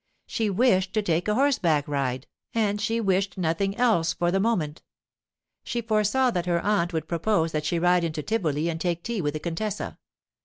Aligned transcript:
She 0.25 0.49
wished 0.49 0.93
to 0.95 1.03
take 1.03 1.27
a 1.27 1.35
horseback 1.35 1.87
ride, 1.87 2.25
and 2.55 2.81
she 2.81 2.99
wished 2.99 3.37
nothing 3.37 3.77
else 3.77 4.13
for 4.13 4.31
the 4.31 4.39
moment. 4.39 4.81
She 5.63 5.79
foresaw 5.83 6.31
that 6.31 6.47
her 6.47 6.59
aunt 6.65 6.91
would 6.91 7.07
propose 7.07 7.51
that 7.51 7.65
she 7.65 7.77
ride 7.77 8.03
into 8.03 8.23
Tivoli 8.23 8.67
and 8.67 8.81
take 8.81 9.03
tea 9.03 9.21
with 9.21 9.35
the 9.35 9.39
contessa. 9.39 9.99